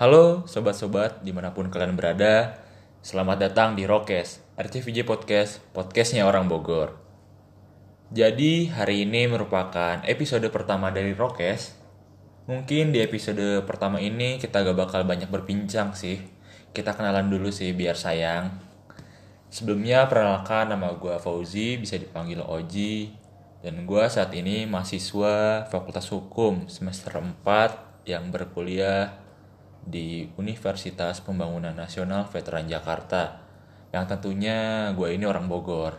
[0.00, 2.56] Halo sobat-sobat di mana pun kalian berada
[3.04, 6.96] Selamat datang di Rokes RCVJ Podcast, podcastnya orang Bogor.
[8.08, 11.76] Jadi hari ini merupakan episode pertama dari Rokes.
[12.48, 16.24] Mungkin di episode pertama ini kita gak bakal banyak berbincang sih.
[16.72, 18.48] Kita kenalan dulu sih biar sayang.
[19.52, 23.21] Sebelumnya perkenalkan nama gue Fauzi, bisa dipanggil Oji
[23.62, 29.14] Dan gue saat ini mahasiswa Fakultas Hukum semester 4 yang berkuliah
[29.86, 33.38] di Universitas Pembangunan Nasional Veteran Jakarta
[33.94, 35.94] yang tentunya gue ini orang Bogor.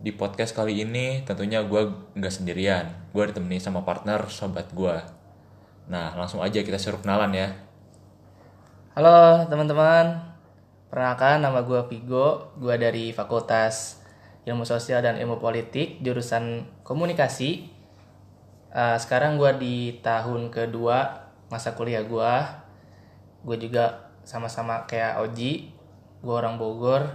[0.00, 5.04] Di podcast kali ini tentunya gue nggak sendirian, gue ditemani sama partner sobat gue.
[5.92, 7.48] Nah langsung aja kita suruh kenalan ya.
[8.96, 10.16] Halo teman-teman,
[10.88, 13.97] perkenalkan nama gue Vigo, gue dari Fakultas
[14.48, 17.68] Ilmu Sosial dan Ilmu Politik, jurusan Komunikasi.
[18.72, 22.32] Uh, sekarang gue di tahun kedua masa kuliah gue
[23.48, 25.72] gue juga sama-sama kayak Oji
[26.20, 27.08] gue orang Bogor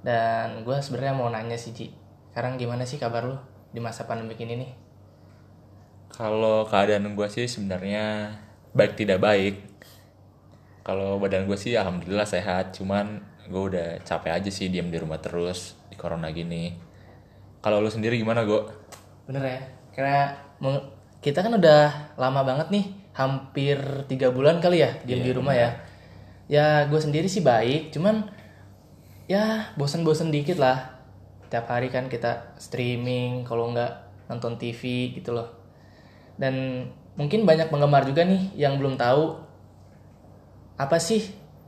[0.00, 1.92] dan gue sebenarnya mau nanya sih Ji
[2.32, 3.36] sekarang gimana sih kabar lu
[3.68, 4.72] di masa pandemi ini nih
[6.08, 8.32] Kalau keadaan gue sih sebenarnya
[8.72, 9.60] baik tidak baik.
[10.86, 13.18] Kalau badan gue sih alhamdulillah sehat, cuman
[13.50, 16.70] gue udah capek aja sih diam di rumah terus di corona gini.
[17.58, 18.86] Kalau lu sendiri gimana gue?
[19.26, 20.22] bener ya karena
[21.18, 25.54] kita kan udah lama banget nih hampir tiga bulan kali ya diam Iya, di rumah
[25.58, 25.70] ya
[26.46, 28.22] ya gue sendiri sih baik cuman
[29.26, 30.94] ya bosen-bosen dikit lah
[31.50, 33.90] tiap hari kan kita streaming kalau nggak
[34.30, 35.50] nonton TV gitu loh
[36.38, 36.86] dan
[37.18, 39.34] mungkin banyak penggemar juga nih yang belum tahu
[40.76, 41.24] apa sih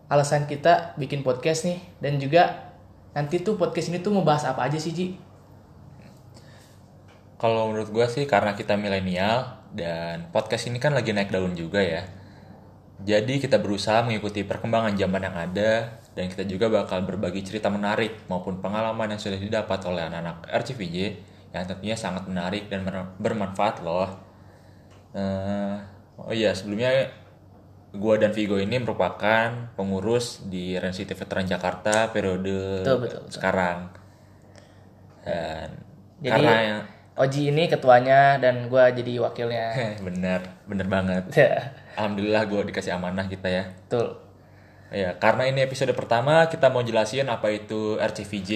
[0.09, 2.73] alasan kita bikin podcast nih dan juga
[3.17, 5.07] nanti tuh podcast ini tuh mau bahas apa aja sih Ji?
[7.39, 11.79] Kalau menurut gue sih karena kita milenial dan podcast ini kan lagi naik daun juga
[11.79, 12.03] ya.
[12.99, 18.27] Jadi kita berusaha mengikuti perkembangan zaman yang ada dan kita juga bakal berbagi cerita menarik
[18.27, 20.97] maupun pengalaman yang sudah didapat oleh anak-anak RCVJ
[21.55, 24.11] yang tentunya sangat menarik dan ber- bermanfaat loh.
[25.15, 25.75] Eh,
[26.19, 27.07] oh iya sebelumnya
[27.89, 33.33] gue dan Vigo ini merupakan pengurus di Rensity Veteran Jakarta periode Betul, betul, betul.
[33.33, 33.79] sekarang.
[35.25, 35.69] Dan
[36.21, 36.85] Jadi karena
[37.19, 39.75] Oji ini ketuanya dan gue jadi wakilnya.
[40.07, 40.39] Bener,
[40.71, 41.35] bener banget.
[41.99, 43.75] Alhamdulillah gue dikasih amanah kita ya.
[43.75, 44.23] Betul.
[44.95, 48.53] Ya, karena ini episode pertama kita mau jelasin apa itu RCVJ.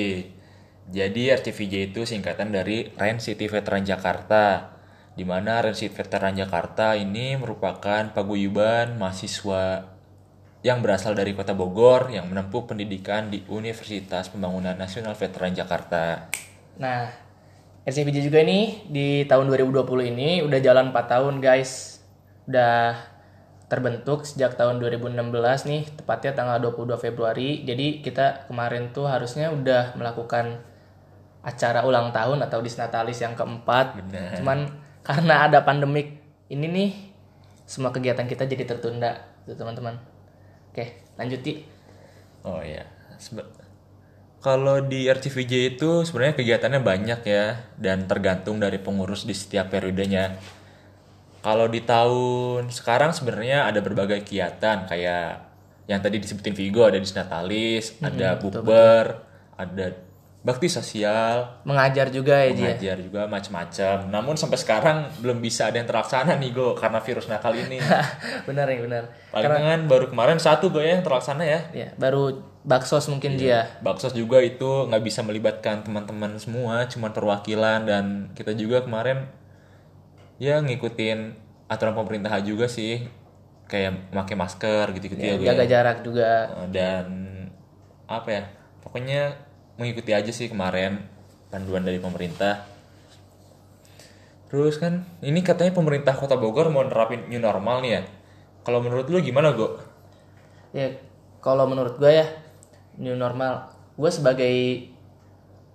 [0.94, 4.71] Jadi RCVJ itu singkatan dari Ren City Veteran Jakarta.
[5.12, 9.92] Di mana Ren City Veteran Jakarta ini merupakan paguyuban mahasiswa
[10.62, 16.30] yang berasal dari Kota Bogor yang menempuh pendidikan di Universitas Pembangunan Nasional Veteran Jakarta.
[16.78, 17.10] Nah,
[17.82, 21.98] RCPJ juga ini di tahun 2020 ini udah jalan 4 tahun guys.
[22.46, 22.94] Udah
[23.66, 25.18] terbentuk sejak tahun 2016
[25.66, 27.66] nih, tepatnya tanggal 22 Februari.
[27.66, 30.62] Jadi kita kemarin tuh harusnya udah melakukan
[31.42, 33.98] acara ulang tahun atau disnatalis yang keempat.
[33.98, 34.38] Benar.
[34.38, 34.58] Cuman
[35.02, 36.18] karena ada pandemik
[36.48, 36.90] ini nih,
[37.66, 39.98] semua kegiatan kita jadi tertunda, tuh teman-teman.
[40.72, 41.62] Oke, lanjut Ti.
[42.42, 42.86] Oh iya.
[43.16, 43.46] Sebe-
[44.42, 50.34] Kalau di RCVJ itu sebenarnya kegiatannya banyak ya dan tergantung dari pengurus di setiap periodenya.
[51.42, 55.46] Kalau di tahun sekarang sebenarnya ada berbagai kegiatan kayak
[55.86, 59.22] yang tadi disebutin Vigo ada Disnatalis, ada bukber,
[59.54, 59.86] ada
[60.42, 62.74] bakti sosial, Mengajar juga ya ya?
[62.74, 64.10] mengajar juga macam-macam.
[64.10, 67.78] Namun sampai sekarang belum bisa ada yang terlaksana nih Go karena virus nakal ini.
[68.48, 69.04] benar ya benar.
[69.30, 71.60] Palingan baru kemarin satu Go ya yang terlaksana ya.
[71.70, 73.38] Ya, baru baksos mungkin Iya.
[73.38, 73.60] dia.
[73.80, 79.30] Baksos juga itu nggak bisa melibatkan teman-teman semua, cuman perwakilan dan kita juga kemarin
[80.36, 83.06] ya ngikutin aturan pemerintah juga sih,
[83.64, 85.70] kayak memakai masker gitu-gitu ya, gue jaga ya.
[85.70, 86.50] jarak juga.
[86.68, 87.06] dan
[88.04, 88.44] apa ya,
[88.82, 89.38] pokoknya
[89.76, 91.00] mengikuti aja sih kemarin
[91.52, 92.64] panduan dari pemerintah.
[94.52, 98.02] Terus kan ini katanya pemerintah Kota Bogor mau nerapin new normal nih ya.
[98.62, 99.80] Kalau menurut lu gimana, Go?
[100.76, 100.92] Ya,
[101.40, 102.28] kalau menurut gue ya
[103.00, 103.72] new normal.
[103.96, 104.52] Gue sebagai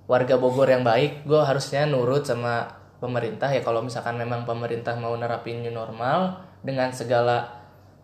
[0.06, 2.70] warga Bogor yang baik, gue harusnya nurut sama
[3.02, 3.66] pemerintah ya.
[3.66, 7.57] Kalau misalkan memang pemerintah mau nerapin new normal dengan segala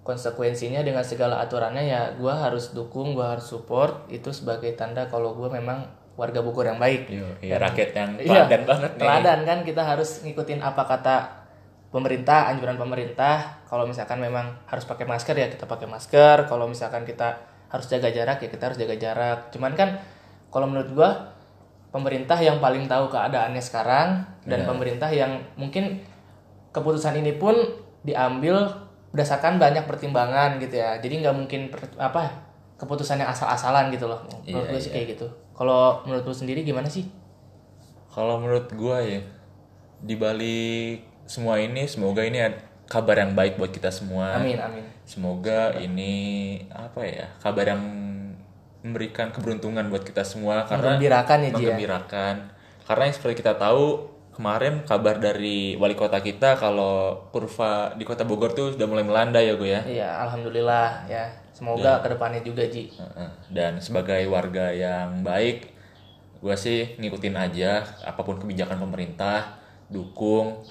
[0.04, 4.08] konsekuensinya, dengan segala aturannya ya, gue harus dukung, gue harus support.
[4.12, 7.10] Itu sebagai tanda kalau gue memang warga Bogor yang baik.
[7.42, 9.02] Iya, rakyat yang Iya, teladan banget nih.
[9.02, 11.16] Teladan kan kita harus ngikutin apa kata
[11.90, 13.66] pemerintah, anjuran pemerintah.
[13.66, 16.46] Kalau misalkan memang harus pakai masker ya kita pakai masker.
[16.46, 17.42] Kalau misalkan kita
[17.74, 19.40] harus jaga jarak ya kita harus jaga jarak.
[19.50, 19.98] Cuman kan
[20.54, 21.10] kalau menurut gua
[21.90, 24.68] pemerintah yang paling tahu keadaannya sekarang dan Iya.
[24.70, 26.02] pemerintah yang mungkin
[26.74, 27.54] keputusan ini pun
[28.02, 28.70] diambil
[29.14, 30.98] berdasarkan banyak pertimbangan gitu ya.
[30.98, 32.34] Jadi nggak mungkin per- apa
[32.82, 34.20] keputusan yang asal-asalan gitu loh.
[34.44, 34.96] Menurut Iya, gue sih iya.
[35.00, 35.28] kayak gitu.
[35.54, 37.06] Kalau menurut lu sendiri gimana sih?
[38.10, 39.22] Kalau menurut gua ya,
[40.02, 42.58] di balik semua ini semoga ini ada
[42.90, 44.38] kabar yang baik buat kita semua.
[44.38, 44.84] amin amin.
[45.06, 46.14] Semoga ini
[46.74, 47.82] apa ya kabar yang
[48.84, 50.68] memberikan keberuntungan buat kita semua.
[50.68, 52.00] Karena Menggembirakan ya, Ji, ya?
[52.84, 58.26] Karena yang seperti kita tahu kemarin kabar dari wali kota kita kalau kurva di kota
[58.26, 59.82] Bogor tuh sudah mulai melanda ya gue ya.
[59.86, 62.90] iya alhamdulillah ya semoga ke depannya juga Ji.
[63.54, 65.70] Dan sebagai warga yang baik,
[66.42, 70.66] gue sih ngikutin aja apa pun kebijakan pemerintah, dukung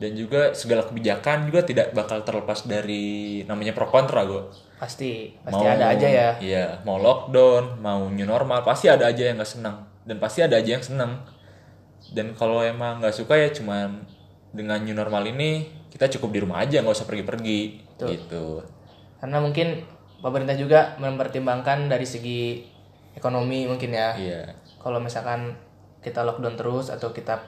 [0.00, 4.42] dan juga segala kebijakan juga tidak bakal terlepas dari namanya pro kontra gue.
[4.82, 9.38] pasti pasti ada aja ya Iya, mau lockdown, mau new normal, pasti ada aja yang
[9.38, 11.22] nggak senang dan pasti ada aja yang senang.
[12.10, 14.02] Dan kalau emang nggak suka ya cuman
[14.50, 17.60] dengan new normal ini kita cukup di rumah aja nggak usah pergi-pergi
[18.02, 18.60] gitu.
[19.16, 19.86] karena mungkin
[20.18, 22.60] pemerintah juga mempertimbangkan dari segi
[23.12, 24.42] ekonomi mungkin ya Iya.
[24.76, 25.54] kalau misalkan
[26.00, 27.38] kita lockdown terus atau kita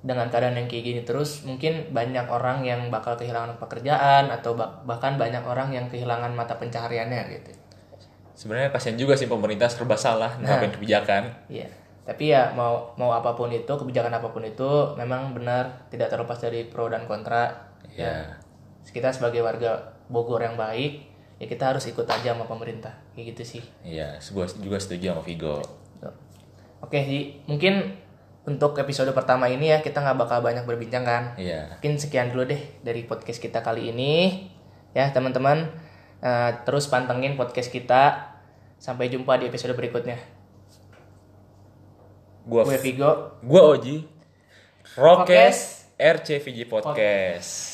[0.00, 4.80] dengan keadaan yang kayak gini terus mungkin banyak orang yang bakal kehilangan pekerjaan atau bah-
[4.82, 7.52] bahkan banyak orang yang kehilangan mata pencahariannya gitu
[8.32, 11.28] Sebenarnya kasihan juga sih pemerintah serba salah nerapin kebijakan.
[11.46, 11.68] iya
[12.10, 14.66] tapi ya mau mau apa pun itu kebijakan apa pun itu
[14.98, 18.34] memang benar tidak terlepas dari pro dan kontra Iya.
[18.82, 21.06] kita sebagai warga Bogor yang baik
[21.38, 25.22] ya kita harus ikut aja sama pemerintah kayak gitu sih Iya, gua juga setuju sama
[25.22, 25.62] Vigo.
[26.80, 27.92] Oke sih, mungkin
[28.42, 31.36] untuk episode pertama ini ya kita nggak bakal banyak berbincang kan.
[31.36, 31.76] Iya.
[31.76, 34.48] Mungkin sekian dulu deh dari podcast kita kali ini.
[34.90, 35.70] Ya teman-teman,
[36.20, 38.32] Eh, terus pantengin podcast kita.
[38.76, 40.16] Sampai jumpa di episode berikutnya.
[42.50, 43.38] Gua Gue Vigo.
[43.46, 44.02] gua Oji.
[44.98, 45.58] Rokes Rokes.
[46.00, 47.69] RCVJ Podcast.